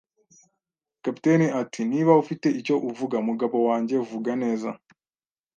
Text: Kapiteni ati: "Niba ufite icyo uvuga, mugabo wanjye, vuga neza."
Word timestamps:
Kapiteni 1.03 1.47
ati: 1.61 1.81
"Niba 1.91 2.11
ufite 2.23 2.47
icyo 2.59 2.75
uvuga, 2.89 3.17
mugabo 3.27 3.57
wanjye, 3.67 3.95
vuga 4.09 4.31
neza." 4.43 4.69